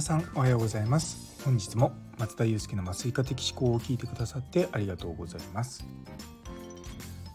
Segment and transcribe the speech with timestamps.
[0.00, 1.42] さんおはようございます。
[1.44, 5.84] 本日も松田祐介の麻酔科的思考を聞いてくださってありがとうございます。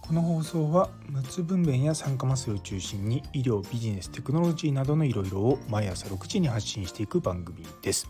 [0.02, 8.08] この放送は無痛分娩や酸化麻酔を中心に医療ビジネステクノロジーなどのいろいろを毎朝6時に発信していく番組です。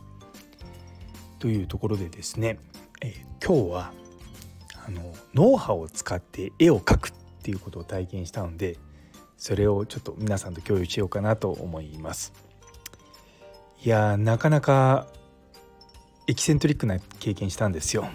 [1.39, 2.59] というところでですね、
[3.01, 3.93] えー、今日は
[4.87, 7.11] あの脳波を使って絵を描くっ
[7.41, 8.77] ていうことを体験したので
[9.37, 12.44] それをちょっと皆さんと共有しようかなと思います。
[13.85, 15.05] いやなかなか
[16.25, 18.09] エキセントリックな経験したんですよ。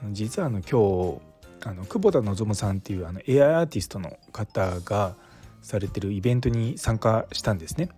[0.00, 1.18] あの実はあの今
[1.60, 5.16] 日あの久保田望さんっていうあの AI アーティストの方が
[5.60, 7.88] されてるイベントに参加したんですね。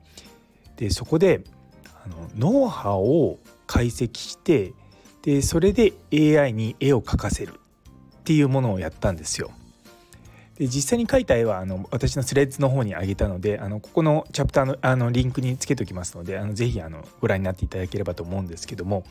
[0.77, 1.45] でそこで
[2.02, 4.73] あの脳波を解析して
[5.20, 7.60] でそれで AI に絵を描かせる
[8.20, 9.51] っていうものをやったんですよ。
[10.59, 19.04] で実際に描いた絵はあの私のスレッズの方にあげたのであのここのチャプターのあのリンクにつけておきますのであのぜひあのご覧になっていただければと思うんですけども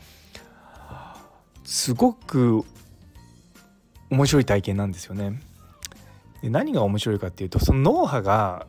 [1.64, 2.64] すごく
[4.10, 5.40] 面白い体験なんですよね。
[6.42, 8.66] で何が面白いかっていうとその脳波が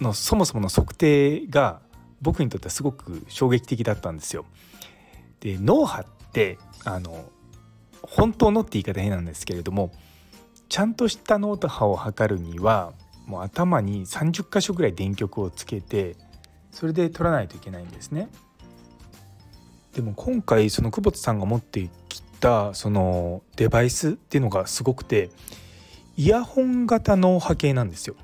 [0.00, 1.80] のそもそもの測定が
[2.20, 4.46] 僕にとってはすごく衝撃的だったんですよ。
[5.40, 7.26] で脳波ってあの
[8.02, 9.92] 本当のって言い方変なんですけれども
[10.68, 12.92] ちゃんとした脳波を測るには
[13.26, 16.16] もう頭に30箇所ぐらい電極をつけて
[16.70, 18.28] それで取らないといけないんですね。
[19.94, 25.30] でも今回その久保田さんが持ってきたそのデバイスっていうのがすごくて
[26.16, 28.16] イヤホン型脳波計なんですよ。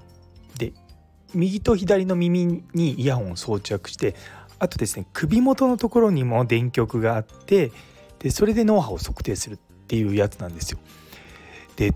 [0.58, 0.72] で
[1.32, 4.16] 右と左の耳にイヤホンを装着して
[4.58, 7.70] あとですね首元のところにも電極があって
[8.18, 10.78] でそれで脳波を測定するっていうやつなんですよ。
[11.76, 11.94] で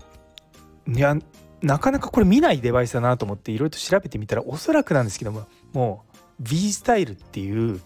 [0.87, 1.15] いや
[1.61, 7.81] なかなかこれ見ないデバイスだなと思っていろいろと調べてみたらおそらくなんですけどももう V スタイルっていう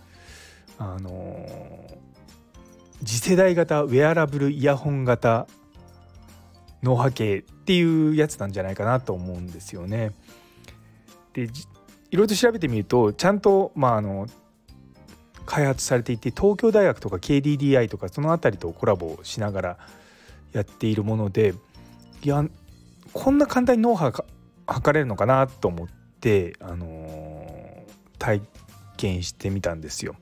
[0.78, 5.47] あのー、次世代型ウェアラブルイヤホン型
[6.84, 10.12] 脳波計っていうやつなんじゃないかなと思うんですよね。
[11.34, 11.51] でいろ
[12.12, 14.28] いろと調べてみるとちゃんと、まあ、あの
[15.45, 19.78] 開発されていて東京大学とか KDDI とかその辺りとコラボしながら
[20.53, 21.53] やっているもので
[22.24, 22.44] いや
[23.14, 24.25] こんな簡単に脳波が
[24.68, 25.88] 測れるのかなと思っ
[26.20, 28.42] て、あのー、体
[28.97, 30.16] 験してみたんですよ。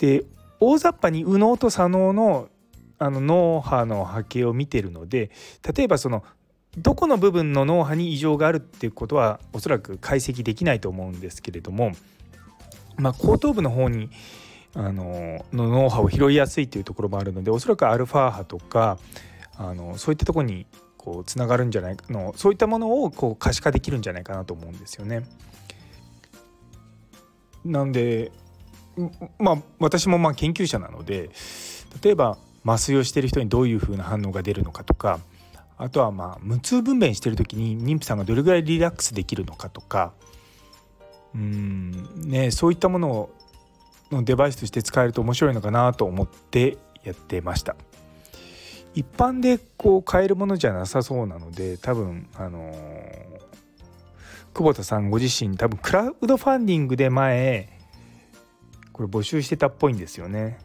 [0.00, 0.24] で
[0.60, 2.48] 大雑把に右脳と左脳の
[2.98, 5.30] あの脳波の波形を見てるので
[5.76, 6.22] 例えばその
[6.78, 11.92] どこの部分の脳波に異常があるっていうことはおそらく解析できないと思うんですけれども、
[12.96, 14.10] まあ、後頭部の方に
[14.74, 18.98] あのの脳波を拾いやすいというところもあるのでおそらくアルファ波とか
[19.56, 20.66] あのそういったところに
[21.04, 25.24] こうつながるんじゃないのそういったものをこう可視化できるんじゃないかなと思うんですよね。
[27.64, 28.32] なんで
[29.38, 31.30] まあ私もまあ研究者なので
[32.02, 35.20] 例えば麻酔をしてる人にどういうふうな反応が出るのかとか
[35.76, 40.12] あとはまあ無痛分娩してる時に妊婦さんがどれぐらいリラックスできるのかとか
[41.34, 41.92] うん
[42.22, 43.34] ねそういったものを
[44.10, 47.76] のデバイスとして使えると面白いのかなと思ってやってました。
[48.94, 52.74] 一般でこう買えるものじゃなさそうなので多分あのー、
[54.54, 57.68] 久保田さんご自身多分クラウドファンディングで前
[58.92, 60.58] これ募集してたっぽいんですよね。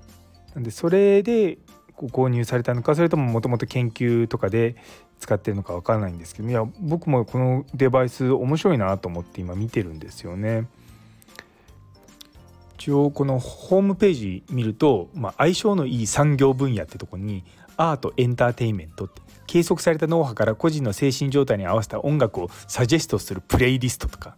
[0.54, 1.58] なんでそれで
[1.96, 4.76] ご購入されたのかそれとももともと研究とかで
[5.20, 10.68] 使ってるのか分からないんですけどいや僕もこのデバイス面白いなと思って今見てるんですよね。
[12.78, 17.44] 一応このホームページ見ると、まあ、相性のいい産業分野ってとこに
[17.80, 24.38] アートエンターテインメントって計測された脳波から個人の精神状態に合わせた音楽をサジェストするプレイリストとか。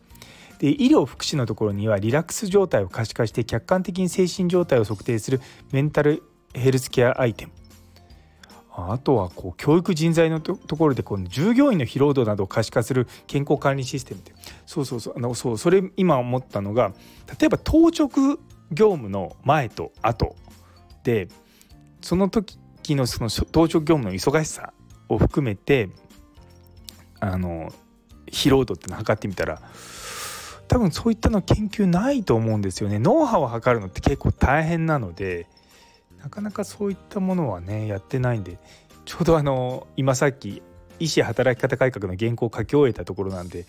[0.60, 5.42] で医療福祉のところにはリラックス状態を可視化して客観的に精神状態を測定する
[5.72, 6.22] メンタル
[6.54, 7.52] ヘルスケアアイテム。
[8.74, 14.34] あとはこう教育人材のところでこの従業員の疲労度などを可視化する健康管理システムって
[14.68, 15.14] そうそうそう。
[15.18, 16.94] あのそうそれ今思ったのが
[17.40, 18.38] 例えば当直
[18.72, 20.36] 業務の前と後
[21.04, 21.28] で
[22.02, 22.60] その時
[22.92, 24.74] 期のその当直業務の忙しさ
[25.10, 25.90] を含めて
[27.20, 27.72] あの
[28.28, 29.62] 疲労度ってのを測ってみたら
[30.68, 32.98] 多分そういったの研究ないと思うんですよね。
[32.98, 35.48] 脳波を測るのって結構大変なので
[36.22, 38.58] なかなかそういったものはねやってないんで
[39.06, 40.62] ちょうどあの今さっき
[41.00, 43.66] 医師働き方改革の原稿を書き終えたところなんで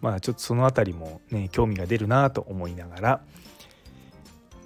[0.00, 3.20] まあちょっとその辺りもね興味が出るなと思いながら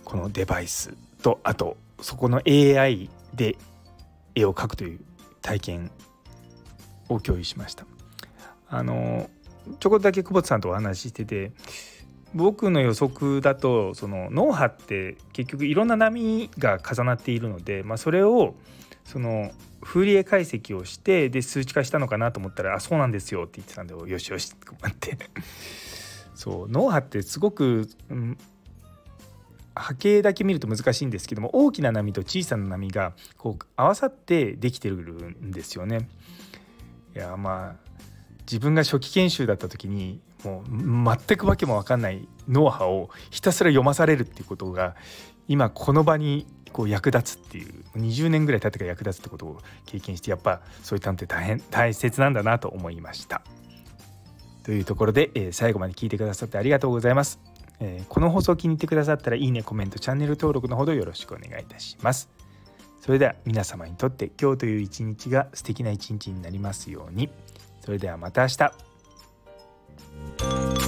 [0.04, 0.92] このデバイス
[1.22, 3.56] とあとそこの AI で
[4.34, 5.00] 絵を描くという
[5.42, 5.90] 体験
[7.08, 7.86] を共有しました。
[8.68, 9.28] あの
[9.78, 11.52] ちょこっとだけ久保田さんとお話ししてて
[12.34, 18.54] 僕の予測だとその脳波って結局いろんな波が重なっているので、まあ、それを
[19.04, 19.50] その
[19.82, 25.18] フーリエ解析をしてで数値化したのかなと思ったら「あそうなんですよ」って言ってたんでよしよしって思って
[26.34, 28.38] そう脳波ってすごく、うん、
[29.80, 36.08] 波形だけ見ると難しいんですけども大きな波と小さな波がこう合わさってできてるんですよね。
[37.14, 37.90] いやまあ
[38.42, 44.96] 自分が初期研修だった時にもう全く訳も分かんない脳波をひたすら読まされるっていうことが
[45.48, 53.42] 今この場にこう役立つっていう20年ぐらい経ってから役立つってことを経験してやっぱそういったのって大変大切なんだなと思いました。
[54.62, 57.49] というところで、え、最後まで聞いてくださってありがとうございます。
[57.80, 62.28] えー、この放送気に入ってくださったらいいねコメントチャンネル登録のほどよろしくお願いいたします。
[63.00, 67.30] それでは皆様にとって今日という一日が素敵な一日になりますように。
[67.82, 70.79] それではまた明日。